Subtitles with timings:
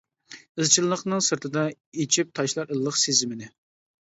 [0.63, 1.67] ئىزچىللىقنىڭ سىرتىدا
[1.99, 3.53] ئېچىپ تاشلار ئىللىق سېزىمنى.